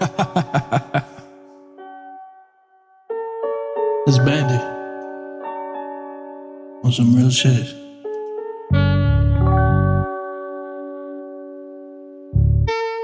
it's 4.06 4.18
Bandit. 4.18 4.62
On 6.82 6.90
some 6.90 7.14
real 7.14 7.28
shit. 7.28 7.66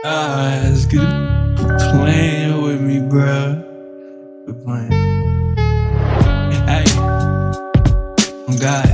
Ah, 0.06 0.62
it's 0.64 0.86
good. 0.86 1.06
Playing 1.92 2.62
with 2.62 2.80
me, 2.80 3.00
bruh. 3.00 3.62
Quit 4.44 4.64
playing. 4.64 4.92
Hey. 6.64 6.84
Oh 8.48 8.56
God. 8.58 8.88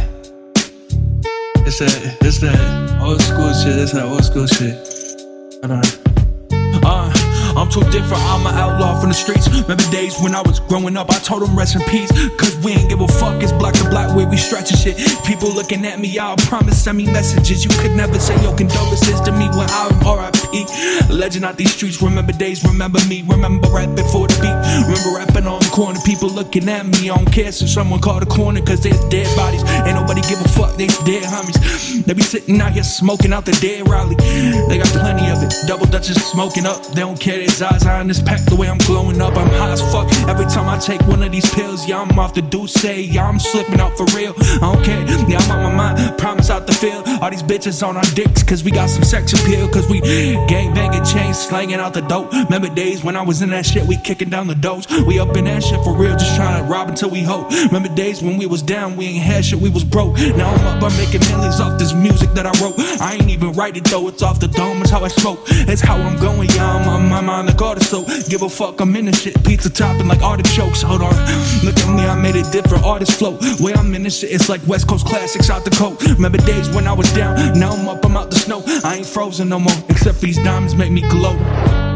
It's 1.65 1.79
that, 1.79 2.19
it's 2.21 2.39
that 2.41 3.01
old 3.01 3.23
school 3.23 3.53
shit. 3.55 3.79
It's 3.79 3.93
that 3.93 4.07
old 4.07 4.25
school 4.25 4.49
shit. 4.49 4.75
Hold 5.63 5.71
on. 5.71 6.02
I'm 7.63 7.71
too 7.71 7.85
different, 7.93 8.21
I'm 8.25 8.45
an 8.45 8.57
outlaw 8.57 8.99
from 8.99 9.11
the 9.11 9.15
streets. 9.15 9.47
Remember 9.49 9.89
days 9.93 10.19
when 10.21 10.35
I 10.35 10.43
was 10.43 10.59
growing 10.59 10.97
up, 10.97 11.11
I 11.11 11.19
told 11.21 11.43
them 11.43 11.57
rest 11.57 11.77
in 11.77 11.83
peace. 11.83 12.11
Cause 12.35 12.59
we 12.59 12.73
ain't 12.73 12.89
give 12.89 13.01
a 13.01 13.07
fuck, 13.07 13.41
it's 13.41 13.53
black 13.53 13.75
to 13.75 13.89
black 13.89 14.17
where 14.17 14.27
we 14.27 14.37
stretching 14.37 14.77
shit. 14.77 14.97
People 15.25 15.49
looking 15.49 15.87
at 15.87 16.01
me, 16.01 16.19
I'll 16.19 16.37
promise 16.39 16.83
send 16.83 16.99
me 16.99 17.07
messages. 17.07 17.63
You 17.63 17.71
could 17.79 17.93
never 17.93 18.19
say 18.19 18.35
your 18.43 18.57
condolences 18.57 19.21
to 19.21 19.31
me 19.31 19.47
when 19.51 19.71
I'm. 19.71 20.12
Legend 21.23 21.45
out 21.45 21.57
these 21.57 21.73
streets, 21.73 22.03
remember 22.03 22.33
days, 22.33 22.65
remember 22.65 22.99
me. 23.07 23.23
Remember 23.29 23.69
right 23.69 23.87
before 23.95 24.27
the 24.27 24.35
beat. 24.43 24.59
Remember 24.91 25.23
rapping 25.23 25.47
on 25.47 25.61
the 25.61 25.71
corner, 25.71 26.01
people 26.05 26.29
looking 26.29 26.69
at 26.69 26.85
me. 26.85 27.11
I 27.11 27.15
don't 27.15 27.31
care 27.31 27.47
if 27.47 27.55
someone 27.55 28.01
called 28.01 28.23
the 28.23 28.27
corner, 28.27 28.61
cause 28.61 28.83
there's 28.83 28.99
dead 29.07 29.31
bodies. 29.37 29.63
Ain't 29.87 29.95
nobody 29.95 30.21
give 30.23 30.41
a 30.41 30.49
fuck, 30.49 30.75
they 30.75 30.89
dead 31.07 31.23
homies. 31.23 32.05
They 32.05 32.15
be 32.15 32.23
sitting 32.23 32.61
out 32.61 32.73
here 32.73 32.83
smoking 32.83 33.33
out 33.33 33.45
the 33.47 33.53
dead 33.63 33.89
rally. 33.89 34.17
They 34.67 34.79
got 34.79 34.89
plenty 34.89 35.31
of 35.31 35.45
it. 35.45 35.55
Double 35.69 35.87
Dutchess 35.87 36.19
smoking 36.27 36.67
up, 36.67 36.85
they 36.89 37.03
don't 37.03 37.21
care 37.21 37.41
his 37.41 37.63
eyes 37.63 37.87
on 37.87 38.09
this 38.09 38.21
pack 38.21 38.43
the 38.47 38.57
way 38.57 38.69
I'm 38.69 38.79
glowing 38.79 39.23
up. 39.23 39.37
I'm 39.37 39.47
high 39.47 39.71
as 39.71 39.81
fuck 39.93 40.11
every 40.27 40.47
time 40.47 40.69
I 40.69 40.77
take 40.79 41.07
one 41.07 41.23
of 41.23 41.31
these 41.31 41.49
pills. 41.55 41.87
Yeah, 41.87 42.01
I'm 42.03 42.19
off 42.19 42.35
the 42.35 42.43
do 42.43 42.67
say, 42.67 43.01
yeah, 43.01 43.29
I'm 43.29 43.39
slipping 43.39 43.79
out 43.79 43.97
for 43.97 44.07
real. 44.19 44.35
I 44.59 44.75
don't 44.75 44.85
care, 44.85 45.07
yeah, 45.31 45.39
I'm 45.39 45.51
on 45.53 45.77
my 45.77 45.95
mind. 45.95 46.19
Promise 46.19 46.51
out 46.51 46.67
the 46.67 46.75
field. 46.75 47.07
All 47.23 47.31
these 47.31 47.45
bitches 47.45 47.87
on 47.87 47.97
our 47.97 48.11
dicks, 48.19 48.43
cause 48.43 48.65
we 48.65 48.73
got 48.73 48.91
some 48.91 49.05
sex 49.05 49.33
appeal. 49.33 49.69
Cause 49.69 49.89
we 49.89 50.01
gang 50.51 50.75
banging 50.75 51.05
chains, 51.13 51.39
slanging 51.39 51.81
out 51.81 51.95
the 51.95 52.01
dope. 52.03 52.33
Remember 52.33 52.69
days 52.69 53.05
when 53.05 53.17
I 53.17 53.23
was 53.23 53.43
in 53.43 53.51
that 53.51 53.67
shit, 53.67 53.87
we 53.87 53.97
kicking 53.97 54.31
down 54.31 54.47
the 54.47 54.55
doors. 54.55 54.87
We 55.07 55.19
up 55.19 55.37
in 55.37 55.45
that 55.45 55.63
shit 55.63 55.83
for 55.85 55.95
real, 55.95 56.17
just 56.17 56.35
trying 56.37 56.63
to 56.63 56.71
rob 56.71 56.89
until 56.89 57.11
we 57.11 57.23
hope. 57.23 57.51
Remember 57.51 57.89
days 57.95 58.23
when 58.23 58.39
we 58.39 58.47
was 58.47 58.63
down, 58.63 58.97
we 58.97 59.07
ain't 59.07 59.23
had 59.23 59.45
shit, 59.45 59.61
we 59.61 59.69
was 59.69 59.85
broke. 59.85 60.17
Now 60.37 60.51
I'm 60.55 60.67
up, 60.67 60.83
I'm 60.83 60.97
making 60.97 61.21
millions 61.29 61.61
off 61.61 61.79
this 61.79 61.93
music 61.93 62.31
that 62.31 62.47
I 62.47 62.53
wrote. 62.63 62.79
I 63.01 63.15
ain't 63.15 63.31
even 63.31 63.53
write 63.53 63.77
it 63.77 63.85
though, 63.85 64.09
it's 64.09 64.23
off 64.23 64.41
the 64.41 64.49
dome, 64.49 64.81
it's 64.83 64.91
how 64.91 65.05
I 65.05 65.09
smoke. 65.09 65.41
It's 65.49 65.83
how 65.83 65.97
I'm 65.97 66.17
going, 66.19 66.49
yeah, 66.51 66.77
I'm 66.77 66.89
on 66.89 67.09
my 67.09 67.21
mind 67.21 67.49
like 67.49 67.61
artist, 67.61 67.91
so 67.91 68.05
give 68.29 68.43
a 68.43 68.49
fuck, 68.49 68.81
I'm 68.81 68.95
in 68.97 69.07
the 69.07 69.13
shit. 69.13 69.43
Pizza 69.45 69.71
topping 69.71 70.09
like 70.09 70.23
artichokes, 70.23 70.83
hold 70.83 71.03
on. 71.03 71.15
Look 71.65 71.77
at 71.79 71.95
me, 71.95 72.05
I 72.05 72.21
made 72.21 72.37
it 72.37 72.51
different, 72.53 72.85
artist 72.85 73.19
flow. 73.19 73.39
Way 73.61 73.75
I'm 73.75 73.95
in 73.95 74.03
this 74.03 74.21
shit, 74.21 74.31
it's 74.31 74.49
like 74.49 74.67
West 74.67 74.89
Coast 74.89 75.07
classics 75.07 75.51
out 75.51 75.65
the 75.65 75.71
coat. 75.71 76.03
Remember 76.17 76.39
days 76.39 76.69
when 76.71 76.87
I 76.87 76.93
was 76.93 77.13
down, 77.13 77.59
now 77.59 77.73
I'm 77.73 77.89
up, 77.89 78.05
I'm 78.05 78.17
out 78.17 78.31
the 78.31 78.37
snow. 78.37 78.63
I 78.85 78.97
ain't 78.97 79.07
frozen 79.07 79.49
no 79.49 79.59
more, 79.59 79.77
except 79.89 80.21
these 80.21 80.37
diamonds 80.37 80.75
make 80.75 80.91
me 80.91 81.02
glow. 81.09 81.37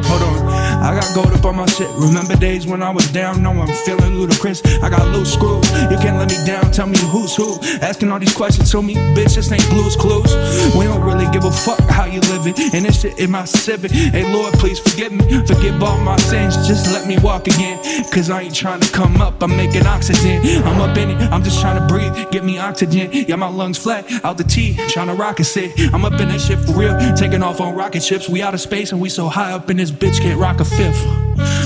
Hold 0.09 0.23
on, 0.23 0.46
I 0.87 0.95
got 0.95 1.13
gold 1.17 1.33
up 1.33 1.45
on 1.45 1.57
my 1.57 1.67
shit. 1.67 1.91
Remember 1.99 2.37
days 2.37 2.65
when 2.65 2.81
I 2.81 2.91
was 2.91 3.11
down? 3.11 3.43
No, 3.43 3.51
I'm 3.51 3.67
feeling 3.85 4.15
ludicrous. 4.15 4.65
I 4.85 4.89
got 4.89 5.09
loose 5.09 5.33
screws. 5.33 5.69
You 5.91 5.99
can't 5.99 6.17
let 6.17 6.31
me 6.31 6.39
down. 6.47 6.71
Tell 6.71 6.87
me 6.87 6.97
who's 7.11 7.35
who. 7.35 7.59
Asking 7.83 8.13
all 8.13 8.21
these 8.21 8.35
questions 8.35 8.71
to 8.71 8.81
me, 8.83 8.95
bitch. 8.95 9.35
This 9.35 9.51
ain't 9.51 9.69
Blue's 9.69 9.97
Clues. 9.97 10.33
We 10.77 10.85
don't 10.85 11.03
really 11.03 11.29
give 11.33 11.45
a 11.45 11.51
fuck 11.51 11.81
how 11.91 12.05
you 12.05 12.21
living. 12.33 12.55
And 12.73 12.85
this 12.85 13.01
shit 13.01 13.19
in 13.19 13.33
my 13.33 13.45
civic. 13.47 13.91
Hey 13.91 14.33
Lord, 14.33 14.55
please 14.55 14.79
forgive 14.79 15.11
me. 15.11 15.25
Forgive 15.45 15.83
all 15.83 15.99
my 15.99 16.17
sins. 16.19 16.55
Just 16.69 16.93
let 16.93 17.09
me 17.09 17.19
walk 17.19 17.49
again. 17.49 17.83
Cause 18.13 18.31
I 18.31 18.43
ain't 18.43 18.55
trying 18.55 18.79
to 18.79 18.93
come 18.93 19.21
up. 19.21 19.43
I'm 19.43 19.57
making 19.57 19.87
oxygen. 19.87 20.41
I'm 20.65 20.81
up 20.81 20.97
in 20.97 21.11
it. 21.11 21.21
I'm 21.33 21.43
just 21.43 21.61
trying 21.61 21.81
to 21.81 21.87
breathe. 21.93 22.31
Get 22.31 22.45
me 22.45 22.59
oxygen. 22.59 23.11
Yeah, 23.13 23.35
my 23.35 23.49
lungs 23.49 23.77
flat. 23.77 24.05
Out 24.25 24.39
the 24.39 24.45
T. 24.45 24.77
Trying 24.91 25.09
to 25.09 25.15
rocket 25.15 25.47
sit. 25.47 25.73
I'm 25.93 26.05
up 26.05 26.21
in 26.21 26.29
that 26.29 26.41
shit 26.41 26.61
for 26.61 26.79
real. 26.79 26.97
Taking 27.17 27.43
off 27.43 27.61
on 27.61 27.75
rocket 27.75 28.05
ships. 28.05 28.29
We 28.29 28.41
out 28.41 28.55
of 28.55 28.61
space 28.61 28.93
and 28.93 29.01
we 29.01 29.09
so 29.09 29.27
high 29.27 29.51
up 29.51 29.69
in 29.69 29.79
this 29.79 29.91
bitch 29.91 30.21
can't 30.21 30.39
rock 30.39 30.61
a 30.61 30.65
fifth. 30.77 31.03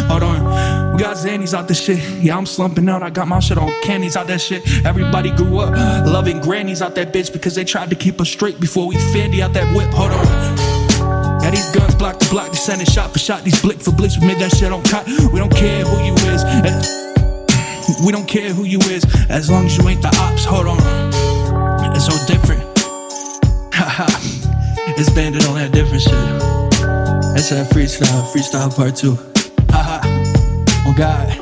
Hold 0.09 0.23
on, 0.23 0.93
we 0.95 0.99
got 1.03 1.17
Xannies 1.17 1.55
out 1.55 1.69
this 1.69 1.81
shit. 1.85 1.99
Yeah, 2.23 2.37
I'm 2.37 2.47
slumping 2.47 2.89
out. 2.89 3.03
I 3.03 3.11
got 3.11 3.29
my 3.29 3.41
shit 3.41 3.59
on 3.59 3.71
candies 3.83 4.17
out 4.17 4.27
that 4.27 4.41
shit. 4.41 4.63
Everybody 4.85 5.31
grew 5.31 5.61
up 5.61 5.71
loving 6.07 6.41
grannies 6.41 6.83
out 6.83 6.95
that 6.97 7.13
bitch 7.13 7.33
because 7.33 7.55
they 7.55 7.65
tried 7.65 7.91
to 7.91 7.97
keep 7.97 8.21
us 8.21 8.29
straight 8.29 8.59
before 8.61 8.87
we 8.87 8.97
Fendi 9.13 9.41
out 9.41 9.53
that 9.55 9.75
whip. 9.77 9.91
Hold 9.91 10.13
on. 10.13 11.41
Yeah, 11.43 11.51
these 11.51 11.71
guns 11.71 11.95
block 11.95 12.19
to 12.19 12.29
block, 12.31 12.49
they 12.51 12.57
sending 12.57 12.87
shot 12.87 13.13
for 13.13 13.19
shot. 13.19 13.45
These 13.45 13.61
blick 13.63 13.81
for 13.81 13.93
blicks, 13.93 14.19
we 14.19 14.27
made 14.27 14.39
that 14.39 14.55
shit 14.57 14.73
on 14.73 14.83
cot. 14.85 15.07
We 15.33 15.39
don't 15.39 15.55
care 15.55 15.85
who 15.85 16.05
you 16.05 16.15
is. 16.35 16.45
eh, 16.45 18.03
We 18.05 18.13
don't 18.13 18.27
care 18.29 18.53
who 18.53 18.65
you 18.65 18.79
is 18.91 19.05
as 19.31 19.49
long 19.51 19.67
as 19.67 19.77
you 19.79 19.89
ain't 19.89 20.03
the 20.03 20.09
ops. 20.21 20.45
Hold 20.45 20.67
on, 20.67 20.79
it's 21.97 22.07
so 22.07 22.17
different. 22.27 22.61
Haha, 23.73 24.07
it's 24.99 25.11
Bandit 25.11 25.49
on 25.49 25.55
that 25.55 25.73
different 25.73 26.03
shit. 26.03 27.00
That's 27.41 27.49
that 27.49 27.73
freestyle, 27.73 28.23
freestyle 28.31 28.77
part 28.77 28.97
two. 28.97 29.17
Haha, 29.71 30.03
oh 30.87 30.95
God. 30.95 31.40